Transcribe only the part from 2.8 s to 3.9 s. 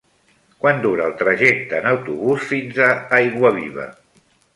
a Aiguaviva?